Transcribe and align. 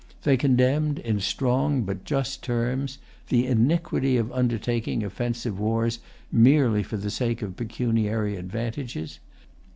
They 0.23 0.35
condemned, 0.35 0.97
in 0.97 1.19
strong 1.19 1.83
but 1.83 2.05
just 2.05 2.41
terms, 2.41 2.97
the 3.29 3.45
iniquity 3.45 4.17
of 4.17 4.31
undertaking 4.31 5.03
offensive 5.03 5.59
wars 5.59 5.99
merely 6.31 6.81
for 6.81 6.97
the 6.97 7.11
sake 7.11 7.43
of 7.43 7.55
pecuniary 7.55 8.35
advantages. 8.35 9.19